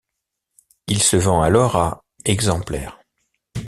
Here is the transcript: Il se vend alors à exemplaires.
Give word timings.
Il 0.87 1.03
se 1.03 1.15
vend 1.15 1.43
alors 1.43 1.75
à 1.75 2.03
exemplaires. 2.25 2.99